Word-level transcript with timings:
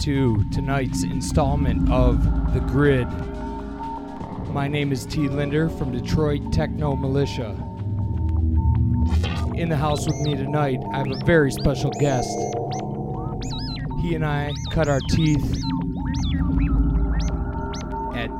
To 0.00 0.42
tonight's 0.50 1.02
installment 1.02 1.90
of 1.92 2.54
The 2.54 2.60
Grid. 2.60 3.06
My 4.48 4.66
name 4.66 4.92
is 4.92 5.04
T. 5.04 5.28
Linder 5.28 5.68
from 5.68 5.92
Detroit 5.92 6.54
Techno 6.54 6.96
Militia. 6.96 7.50
In 9.56 9.68
the 9.68 9.76
house 9.76 10.06
with 10.06 10.16
me 10.20 10.36
tonight, 10.36 10.78
I 10.94 10.98
have 10.98 11.10
a 11.10 11.22
very 11.26 11.50
special 11.50 11.90
guest. 12.00 12.30
He 14.00 14.14
and 14.14 14.24
I 14.24 14.54
cut 14.70 14.88
our 14.88 15.00
teeth 15.10 15.62
at 18.14 18.30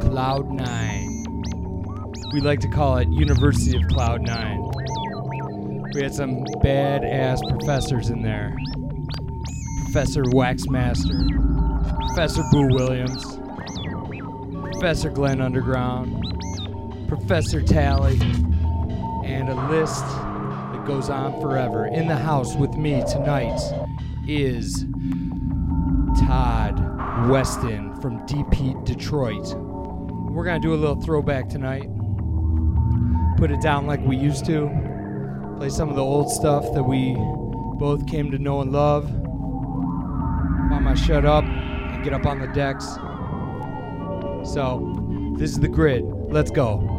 Cloud 0.00 0.50
Nine. 0.50 1.24
We 2.32 2.40
like 2.40 2.60
to 2.60 2.68
call 2.68 2.96
it 2.96 3.08
University 3.10 3.76
of 3.76 3.86
Cloud 3.88 4.22
Nine. 4.22 4.70
We 5.92 6.02
had 6.02 6.14
some 6.14 6.44
badass 6.64 7.46
professors 7.46 8.08
in 8.08 8.22
there. 8.22 8.56
Professor 9.92 10.22
Waxmaster, 10.22 12.06
Professor 12.06 12.42
Boo 12.50 12.66
Williams, 12.68 13.38
Professor 14.72 15.10
Glenn 15.10 15.42
Underground, 15.42 16.24
Professor 17.08 17.60
Tally, 17.60 18.18
and 19.22 19.50
a 19.50 19.68
list 19.68 20.02
that 20.06 20.82
goes 20.86 21.10
on 21.10 21.38
forever. 21.42 21.88
In 21.88 22.08
the 22.08 22.16
house 22.16 22.56
with 22.56 22.74
me 22.74 23.04
tonight 23.06 23.60
is 24.26 24.86
Todd 26.20 27.28
Weston 27.28 27.94
from 28.00 28.26
DP 28.26 28.82
Detroit. 28.86 29.54
We're 30.32 30.44
going 30.44 30.58
to 30.58 30.66
do 30.66 30.72
a 30.72 30.80
little 30.80 31.02
throwback 31.02 31.50
tonight. 31.50 31.86
Put 33.36 33.50
it 33.50 33.60
down 33.60 33.86
like 33.86 34.00
we 34.06 34.16
used 34.16 34.46
to. 34.46 34.70
Play 35.58 35.68
some 35.68 35.90
of 35.90 35.96
the 35.96 36.02
old 36.02 36.30
stuff 36.30 36.72
that 36.72 36.82
we 36.82 37.14
both 37.78 38.06
came 38.06 38.30
to 38.30 38.38
know 38.38 38.62
and 38.62 38.72
love. 38.72 39.21
Mama, 40.92 41.06
shut 41.06 41.24
up 41.24 41.44
and 41.44 42.04
get 42.04 42.12
up 42.12 42.26
on 42.26 42.38
the 42.38 42.48
decks. 42.48 42.84
So, 44.52 44.92
this 45.38 45.50
is 45.52 45.58
the 45.58 45.68
grid. 45.68 46.04
Let's 46.28 46.50
go. 46.50 46.91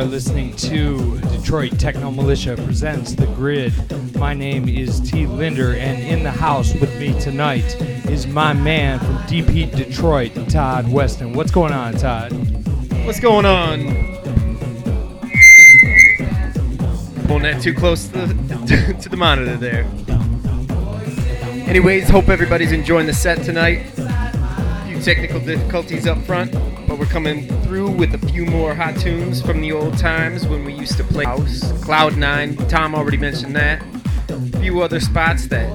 Are 0.00 0.04
listening 0.04 0.56
to 0.56 1.20
Detroit 1.28 1.78
Techno 1.78 2.10
Militia 2.10 2.56
presents 2.56 3.12
The 3.12 3.26
Grid. 3.26 3.74
My 4.16 4.32
name 4.32 4.66
is 4.66 4.98
T. 4.98 5.26
Linder, 5.26 5.74
and 5.74 6.02
in 6.02 6.22
the 6.22 6.30
house 6.30 6.72
with 6.72 6.98
me 6.98 7.12
tonight 7.20 7.76
is 8.08 8.26
my 8.26 8.54
man 8.54 8.98
from 8.98 9.22
Deep 9.26 9.46
Heat 9.46 9.72
Detroit, 9.72 10.32
Todd 10.48 10.90
Weston. 10.90 11.34
What's 11.34 11.50
going 11.50 11.74
on, 11.74 11.92
Todd? 11.98 12.32
What's 13.04 13.20
going 13.20 13.44
on? 13.44 13.78
Pulling 17.26 17.42
that 17.42 17.60
too 17.60 17.74
close 17.74 18.08
to 18.08 18.26
the, 18.26 18.96
to 19.02 19.08
the 19.10 19.18
monitor 19.18 19.58
there. 19.58 19.84
Anyways, 21.68 22.08
hope 22.08 22.30
everybody's 22.30 22.72
enjoying 22.72 23.06
the 23.06 23.12
set 23.12 23.42
tonight. 23.42 23.86
A 23.98 24.84
few 24.88 25.02
technical 25.02 25.40
difficulties 25.40 26.06
up 26.06 26.16
front, 26.22 26.52
but 26.88 26.98
we're 26.98 27.04
coming 27.04 27.59
through 27.70 27.88
with 27.88 28.12
a 28.14 28.26
few 28.26 28.44
more 28.46 28.74
hot 28.74 28.96
tunes 28.96 29.40
from 29.40 29.60
the 29.60 29.70
old 29.70 29.96
times 29.96 30.44
when 30.44 30.64
we 30.64 30.72
used 30.72 30.96
to 30.96 31.04
play 31.04 31.24
house. 31.24 31.60
Cloud9, 31.84 32.68
Tom 32.68 32.96
already 32.96 33.16
mentioned 33.16 33.54
that. 33.54 33.80
A 34.28 34.58
few 34.58 34.82
other 34.82 34.98
spots 34.98 35.46
that 35.46 35.70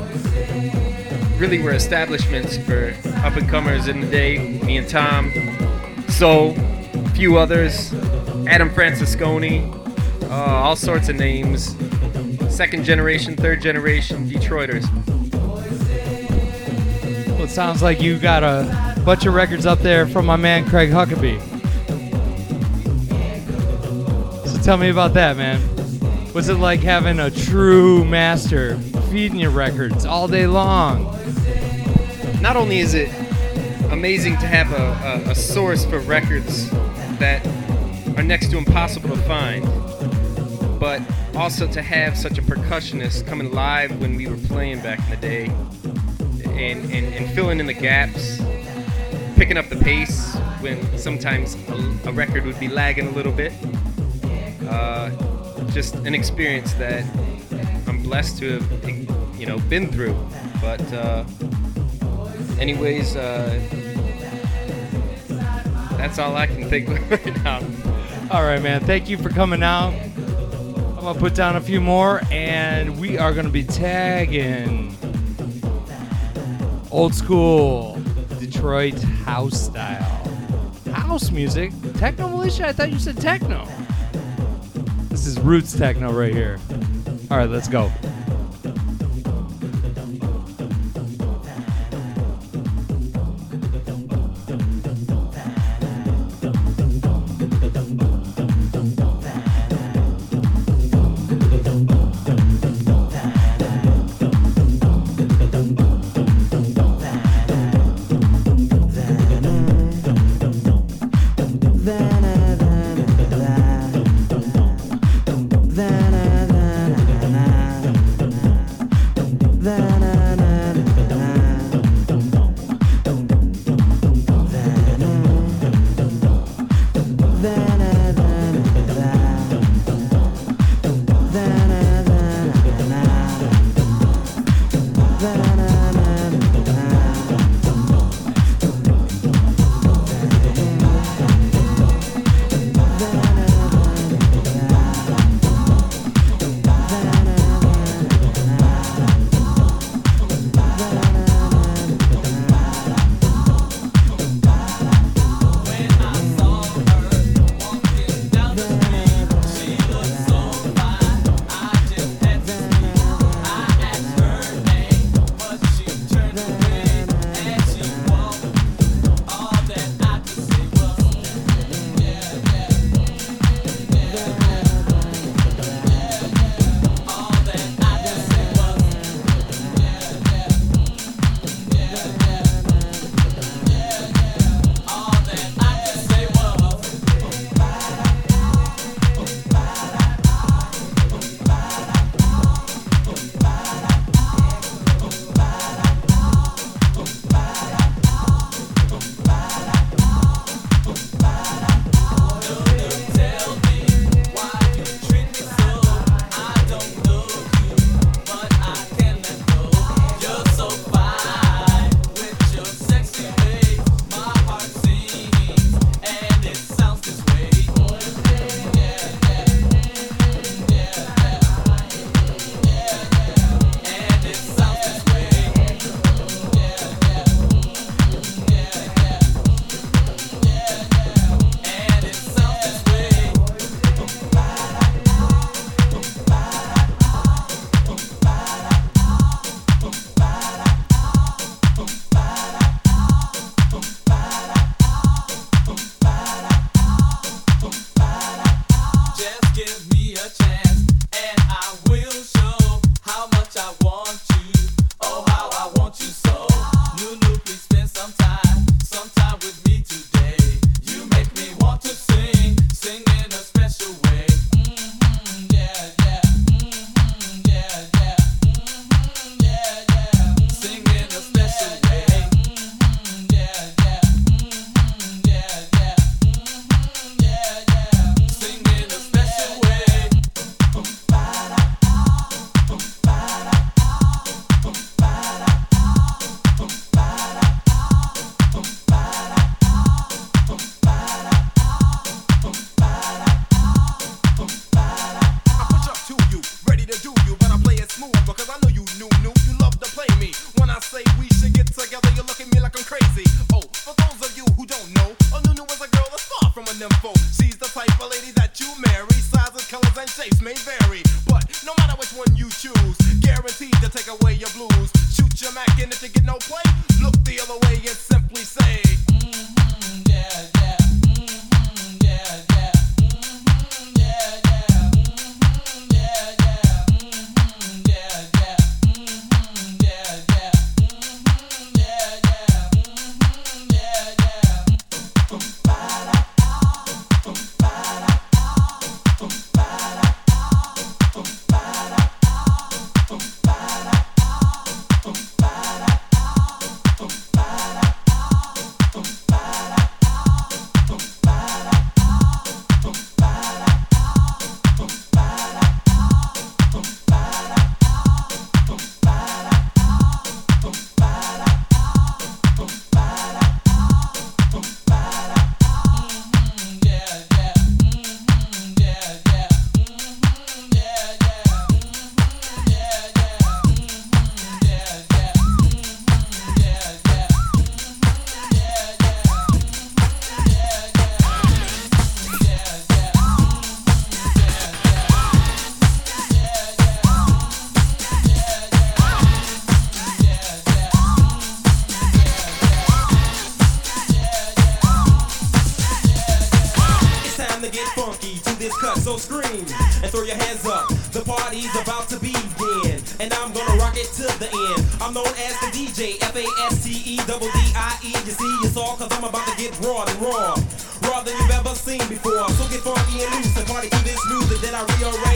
really 1.40 1.62
were 1.62 1.72
establishments 1.72 2.58
for 2.58 2.94
up 3.24 3.38
and 3.38 3.48
comers 3.48 3.88
in 3.88 4.02
the 4.02 4.08
day. 4.08 4.60
Me 4.66 4.76
and 4.76 4.90
Tom. 4.90 5.32
So, 6.10 6.54
a 6.96 7.10
few 7.12 7.38
others. 7.38 7.94
Adam 8.46 8.70
Francisconi, 8.70 9.74
uh, 10.24 10.34
all 10.34 10.76
sorts 10.76 11.08
of 11.08 11.16
names. 11.16 11.78
Second 12.54 12.84
generation, 12.84 13.38
third 13.38 13.62
generation 13.62 14.30
Detroiters. 14.30 14.84
Well, 17.30 17.44
it 17.44 17.50
sounds 17.50 17.82
like 17.82 18.02
you 18.02 18.20
got 18.20 18.44
a 18.44 19.02
bunch 19.06 19.26
of 19.26 19.34
records 19.34 19.66
up 19.66 19.80
there 19.80 20.06
from 20.06 20.26
my 20.26 20.36
man 20.36 20.68
Craig 20.68 20.90
Huckaby. 20.90 21.55
Tell 24.66 24.78
me 24.78 24.90
about 24.90 25.14
that, 25.14 25.38
man. 25.38 25.62
Was 26.34 26.50
it 26.50 26.56
like 26.56 26.80
having 26.80 27.20
a 27.20 27.30
true 27.30 28.04
master 28.04 28.80
feeding 29.12 29.38
you 29.38 29.52
records 29.52 30.08
all 30.08 30.28
day 30.28 30.48
long? 30.48 31.04
Not 32.42 32.56
only 32.56 32.80
is 32.80 32.96
it 32.96 33.10
amazing 33.92 34.38
to 34.38 34.48
have 34.48 34.72
a, 34.72 35.28
a, 35.28 35.32
a 35.34 35.36
source 35.36 35.86
for 35.86 36.00
records 36.00 36.68
that 37.20 37.46
are 38.18 38.24
next 38.24 38.50
to 38.50 38.58
impossible 38.58 39.10
to 39.10 39.22
find, 39.22 39.64
but 40.80 41.00
also 41.36 41.68
to 41.68 41.84
have 41.84 42.18
such 42.18 42.40
a 42.40 42.42
percussionist 42.42 43.28
coming 43.28 43.52
live 43.52 43.96
when 44.02 44.16
we 44.16 44.26
were 44.26 44.38
playing 44.48 44.82
back 44.82 44.98
in 44.98 45.10
the 45.12 45.18
day 45.18 45.46
and, 46.58 46.92
and, 46.92 47.14
and 47.14 47.30
filling 47.36 47.60
in 47.60 47.68
the 47.68 47.74
gaps, 47.74 48.42
picking 49.36 49.58
up 49.58 49.70
the 49.70 49.78
pace 49.84 50.34
when 50.60 50.98
sometimes 50.98 51.54
a, 51.70 52.10
a 52.10 52.12
record 52.14 52.46
would 52.46 52.60
be 52.60 52.68
lagging 52.68 53.08
a 53.08 53.12
little 53.12 53.32
bit. 53.32 53.54
Uh, 54.76 55.10
just 55.72 55.96
an 55.96 56.14
experience 56.14 56.74
that 56.74 57.06
I'm 57.88 58.04
blessed 58.04 58.40
to 58.40 58.60
have, 58.60 59.40
you 59.40 59.46
know, 59.46 59.58
been 59.70 59.90
through. 59.90 60.18
But 60.60 60.82
uh, 60.92 61.24
anyways, 62.60 63.16
uh, 63.16 63.58
that's 65.92 66.20
all 66.20 66.36
I 66.36 66.46
can 66.46 66.70
think 66.70 66.90
of 66.90 67.10
right 67.26 67.44
now. 67.44 67.62
All 68.32 68.44
right, 68.44 68.62
man. 68.62 68.82
Thank 68.82 69.08
you 69.08 69.18
for 69.18 69.30
coming 69.30 69.64
out. 69.64 69.94
I'm 69.94 70.96
gonna 70.96 71.20
put 71.20 71.36
down 71.36 71.56
a 71.56 71.62
few 71.62 71.80
more, 71.80 72.20
and 72.30 73.00
we 73.00 73.18
are 73.18 73.34
gonna 73.34 73.50
be 73.50 73.64
tagging 73.64 74.94
old 76.92 77.16
school 77.16 77.98
Detroit 78.40 79.02
house 79.24 79.58
style 79.68 80.22
house 80.92 81.32
music. 81.32 81.72
Techno 81.94 82.28
militia. 82.28 82.68
I 82.68 82.74
thought 82.74 82.92
you 82.92 83.00
said 83.00 83.16
techno. 83.22 83.66
Roots 85.46 85.78
techno 85.78 86.12
right 86.12 86.34
here. 86.34 86.58
All 87.30 87.38
right, 87.38 87.48
let's 87.48 87.68
go. 87.68 87.92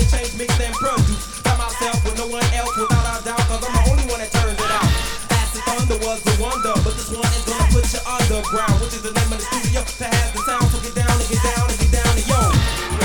change, 0.10 0.34
mix, 0.38 0.52
and 0.60 0.74
produce. 0.76 1.42
By 1.46 1.56
myself 1.58 1.98
with 2.06 2.18
no 2.18 2.28
one 2.28 2.46
else, 2.58 2.74
without 2.78 3.22
a 3.22 3.24
doubt, 3.24 3.44
cause 3.46 3.62
I'm 3.62 3.74
the 3.74 3.84
only 3.94 4.06
one 4.10 4.20
that 4.20 4.32
turns 4.34 4.58
it 4.58 4.72
out. 4.74 4.90
Acid 5.38 5.64
Thunder 5.66 5.98
was 6.06 6.20
the 6.26 6.34
wonder, 6.42 6.74
but 6.82 6.94
this 6.98 7.10
one 7.14 7.30
is 7.30 7.46
gonna 7.46 7.70
put 7.70 7.86
you 7.94 8.02
underground, 8.04 8.76
which 8.82 8.98
is 8.98 9.04
the 9.06 9.14
name 9.14 9.32
of 9.32 9.38
the 9.38 9.46
studio 9.46 9.82
to 9.86 10.06
have 10.10 10.32
the 10.34 10.42
sound. 10.46 10.66
So 10.74 10.78
get 10.82 10.96
down 10.98 11.14
and 11.14 11.30
get 11.30 11.42
down 11.46 11.66
and 11.70 11.78
get 11.78 11.92
down 11.94 12.14
and 12.18 12.28
yo. 12.28 12.99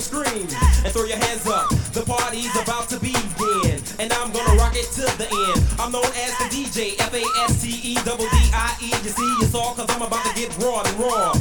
scream 0.00 0.48
and 0.84 0.92
throw 0.92 1.04
your 1.04 1.18
hands 1.18 1.46
up. 1.46 1.68
The 1.92 2.02
party's 2.02 2.54
about 2.56 2.88
to 2.90 2.98
begin, 3.00 3.82
and 3.98 4.12
I'm 4.12 4.32
gonna 4.32 4.54
rock 4.58 4.74
it 4.74 4.90
to 4.98 5.06
the 5.18 5.28
end. 5.28 5.64
I'm 5.78 5.92
known 5.92 6.04
as 6.04 6.32
the 6.38 6.48
DJ, 6.50 6.98
F 7.00 7.14
A 7.14 7.22
S 7.44 7.62
T 7.62 7.68
E. 7.82 7.98
You 9.08 9.14
see, 9.14 9.36
it's 9.40 9.54
all 9.54 9.74
cause 9.74 9.86
I'm 9.88 10.02
about 10.02 10.24
to 10.26 10.34
get 10.34 10.56
raw 10.58 10.82
and 10.82 10.98
raw. 10.98 11.32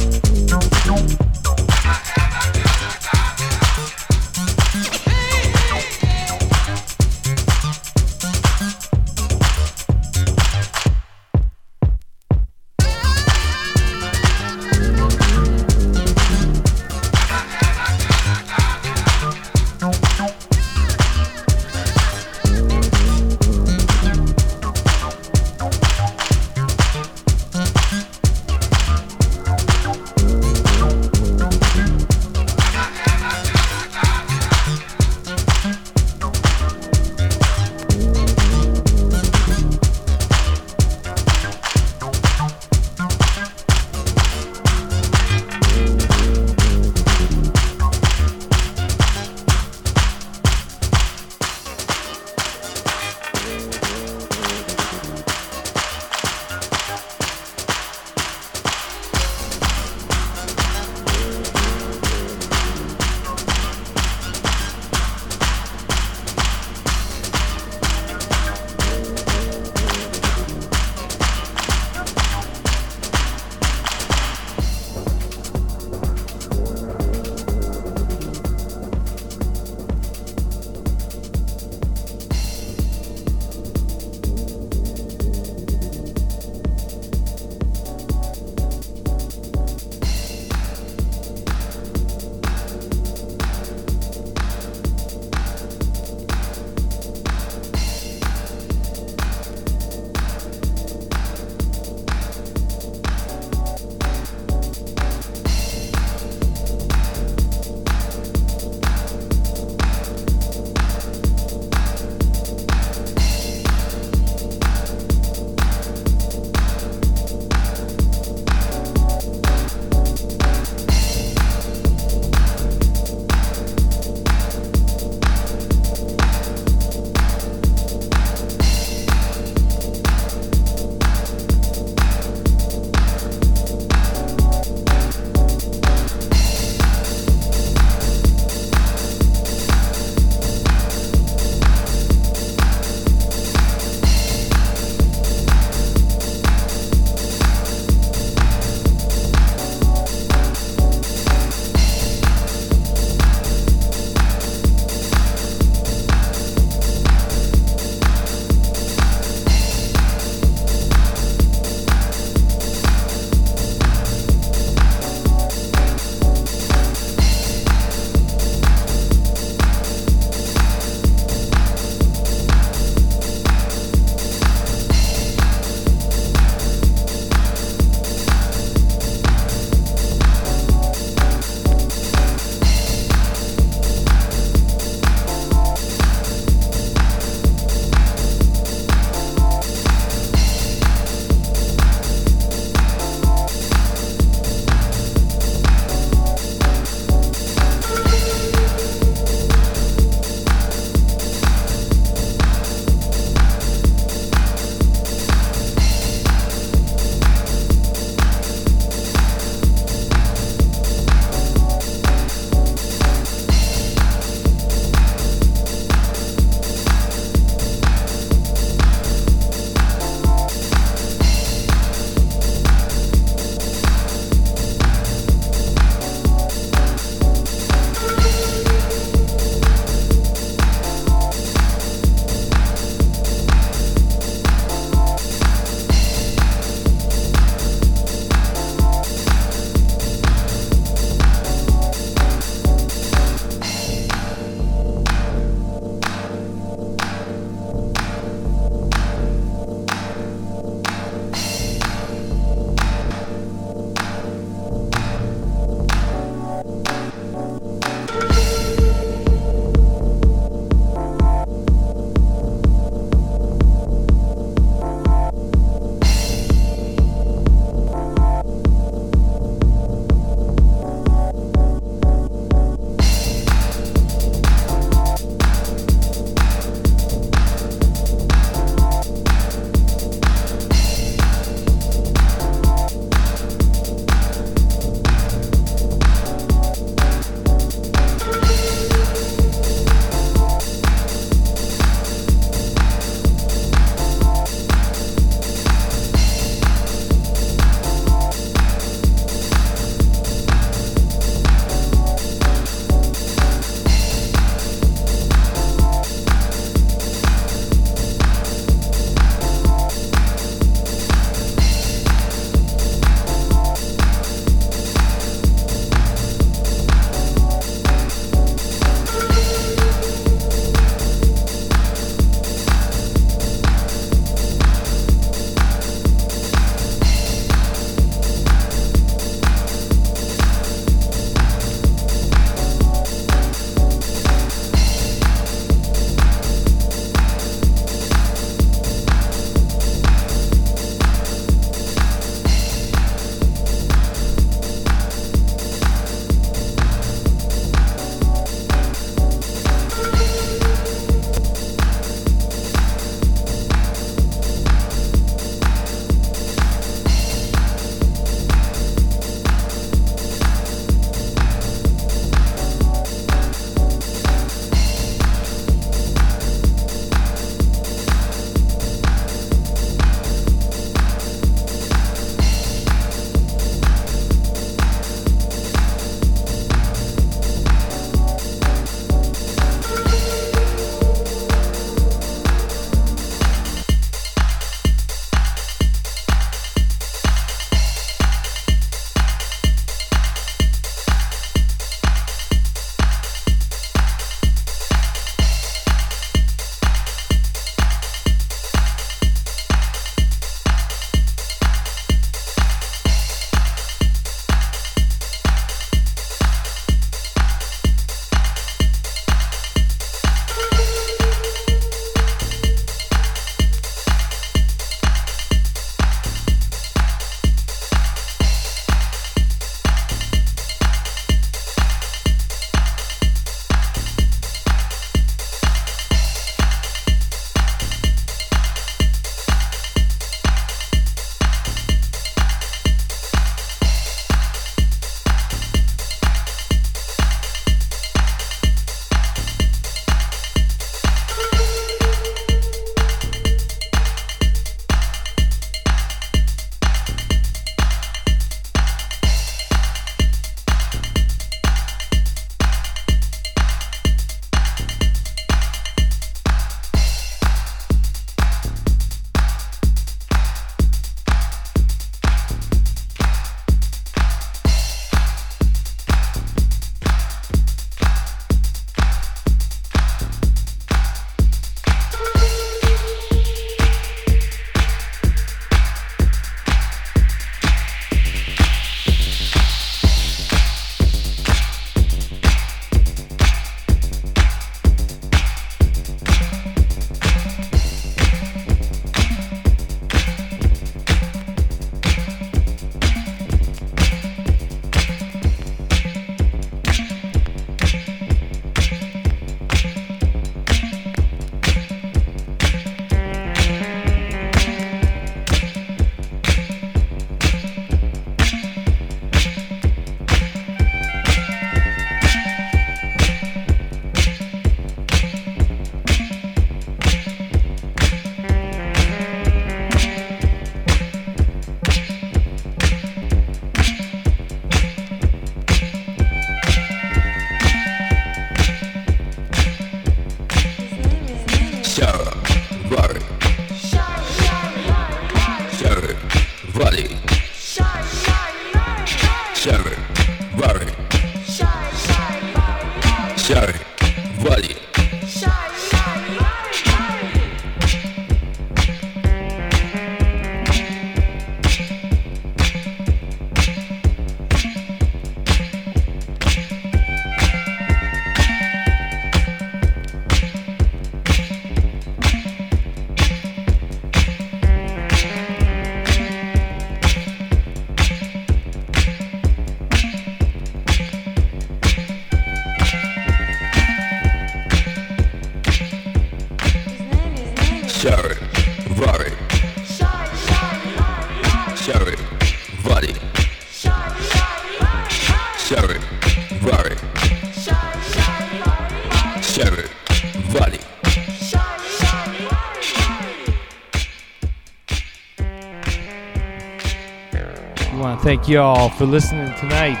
Thank 598.30 598.48
you 598.48 598.60
all 598.60 598.88
for 598.90 599.06
listening 599.06 599.52
tonight. 599.56 600.00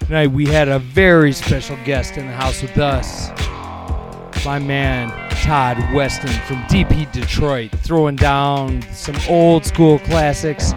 Tonight 0.00 0.26
we 0.26 0.44
had 0.44 0.68
a 0.68 0.78
very 0.78 1.32
special 1.32 1.78
guest 1.86 2.18
in 2.18 2.26
the 2.26 2.32
house 2.34 2.60
with 2.60 2.76
us. 2.76 3.30
My 4.44 4.58
man 4.58 5.08
Todd 5.42 5.78
Weston 5.94 6.28
from 6.42 6.56
DP 6.64 7.10
Detroit, 7.10 7.70
throwing 7.78 8.16
down 8.16 8.82
some 8.92 9.16
old 9.30 9.64
school 9.64 9.98
classics, 10.00 10.74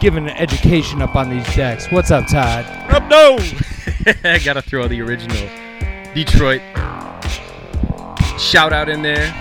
giving 0.00 0.24
an 0.24 0.36
education 0.36 1.00
up 1.00 1.14
on 1.14 1.30
these 1.30 1.46
decks. 1.54 1.88
What's 1.92 2.10
up, 2.10 2.26
Todd? 2.26 2.64
Up 2.90 3.08
no! 3.08 3.38
I 4.24 4.40
gotta 4.44 4.62
throw 4.62 4.88
the 4.88 5.00
original 5.00 5.48
Detroit 6.12 6.60
shout 8.36 8.72
out 8.72 8.88
in 8.88 9.02
there. 9.02 9.32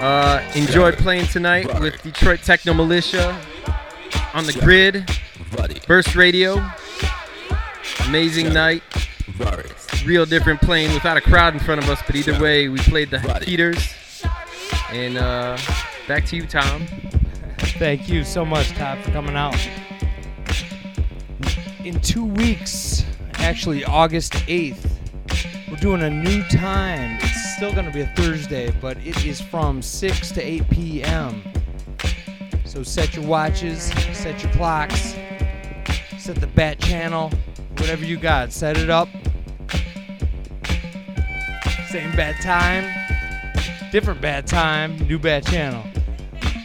Uh, 0.00 0.46
enjoyed 0.54 0.98
playing 0.98 1.28
tonight 1.28 1.80
with 1.80 2.02
Detroit 2.02 2.42
Techno 2.42 2.74
Militia 2.74 3.40
on 4.36 4.44
the 4.44 4.52
grid, 4.52 5.10
Burst 5.86 6.14
Radio. 6.14 6.62
Amazing 8.06 8.52
night. 8.52 8.82
Real 10.04 10.26
different 10.26 10.60
playing 10.60 10.92
without 10.92 11.16
a 11.16 11.22
crowd 11.22 11.54
in 11.54 11.60
front 11.60 11.82
of 11.82 11.88
us, 11.88 12.02
but 12.06 12.14
either 12.14 12.38
way, 12.38 12.68
we 12.68 12.78
played 12.80 13.08
the 13.08 13.18
heaters. 13.40 13.94
And 14.90 15.16
uh, 15.16 15.56
back 16.06 16.26
to 16.26 16.36
you, 16.36 16.46
Tom. 16.46 16.86
Thank 17.78 18.10
you 18.10 18.24
so 18.24 18.44
much, 18.44 18.68
Todd, 18.72 19.02
for 19.02 19.10
coming 19.10 19.36
out. 19.36 19.56
In 21.82 21.98
two 22.00 22.26
weeks, 22.26 23.06
actually 23.36 23.86
August 23.86 24.34
8th, 24.34 24.98
we're 25.70 25.76
doing 25.78 26.02
a 26.02 26.10
new 26.10 26.42
time. 26.44 27.16
It's 27.22 27.56
still 27.56 27.72
going 27.72 27.86
to 27.86 27.92
be 27.92 28.02
a 28.02 28.12
Thursday, 28.14 28.70
but 28.82 28.98
it 28.98 29.24
is 29.24 29.40
from 29.40 29.80
6 29.80 30.30
to 30.32 30.42
8 30.42 30.68
p.m. 30.68 31.42
So 32.76 32.82
set 32.82 33.16
your 33.16 33.24
watches, 33.24 33.84
set 34.12 34.42
your 34.42 34.52
clocks, 34.52 35.16
set 36.18 36.36
the 36.36 36.46
bat 36.46 36.78
channel, 36.78 37.32
whatever 37.78 38.04
you 38.04 38.18
got, 38.18 38.52
set 38.52 38.76
it 38.76 38.90
up. 38.90 39.08
Same 41.88 42.14
bat 42.14 42.34
time, 42.42 42.84
different 43.90 44.20
bat 44.20 44.46
time, 44.46 44.98
new 45.08 45.18
bat 45.18 45.46
channel. 45.46 45.82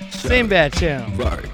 Same 0.09 0.49
bat 0.49 0.73
channel. 0.73 1.09
Right. 1.15 1.45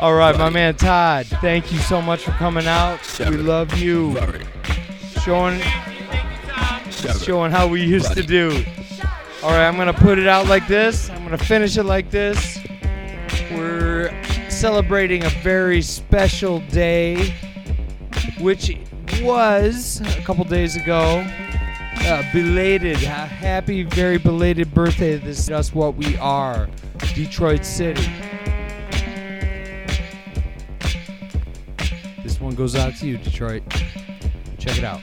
All 0.00 0.14
right, 0.14 0.38
my 0.38 0.48
man 0.48 0.74
Todd. 0.74 1.26
Thank 1.42 1.70
you 1.70 1.80
so 1.80 2.00
much 2.00 2.22
for 2.22 2.30
coming 2.30 2.66
out. 2.66 2.98
We 3.18 3.36
love 3.36 3.76
you. 3.76 4.16
Showing, 5.22 5.60
showing 7.20 7.52
how 7.52 7.68
we 7.68 7.82
used 7.84 8.14
to 8.14 8.22
do. 8.22 8.64
All 9.42 9.50
right, 9.50 9.68
I'm 9.68 9.76
gonna 9.76 9.92
put 9.92 10.18
it 10.18 10.26
out 10.26 10.46
like 10.46 10.66
this. 10.66 11.10
Gonna 11.26 11.38
finish 11.38 11.76
it 11.76 11.82
like 11.82 12.08
this. 12.12 12.60
We're 13.50 14.14
celebrating 14.48 15.24
a 15.24 15.28
very 15.42 15.82
special 15.82 16.60
day, 16.68 17.34
which 18.38 18.78
was 19.22 20.00
a 20.02 20.22
couple 20.22 20.44
days 20.44 20.76
ago. 20.76 21.26
Uh, 22.02 22.22
belated, 22.32 22.98
ha- 22.98 23.26
happy, 23.26 23.82
very 23.82 24.18
belated 24.18 24.72
birthday. 24.72 25.16
This 25.16 25.40
is 25.40 25.48
just 25.48 25.74
what 25.74 25.96
we 25.96 26.16
are, 26.18 26.68
Detroit 27.16 27.64
City. 27.64 28.08
This 32.22 32.40
one 32.40 32.54
goes 32.54 32.76
out 32.76 32.94
to 32.98 33.06
you, 33.08 33.18
Detroit. 33.18 33.64
Check 34.60 34.78
it 34.78 34.84
out. 34.84 35.00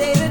David 0.00 0.29